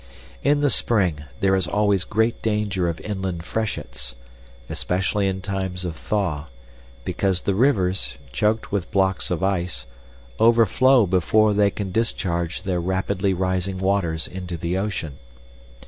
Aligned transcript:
In 0.41 0.61
the 0.61 0.71
spring 0.71 1.25
there 1.41 1.55
is 1.55 1.67
always 1.67 2.05
great 2.05 2.41
danger 2.41 2.89
of 2.89 2.99
inland 3.01 3.45
freshets, 3.45 4.15
especially 4.67 5.27
in 5.27 5.41
times 5.41 5.85
of 5.85 5.95
thaw, 5.95 6.47
because 7.05 7.43
the 7.43 7.53
rivers, 7.53 8.17
choked 8.31 8.71
with 8.71 8.89
blocks 8.89 9.29
of 9.29 9.43
ice, 9.43 9.85
overflow 10.39 11.05
before 11.05 11.53
they 11.53 11.69
can 11.69 11.91
discharge 11.91 12.63
their 12.63 12.79
rapidly 12.81 13.31
rising 13.35 13.77
waters 13.77 14.27
into 14.27 14.57
the 14.57 14.75
ocean. 14.75 15.19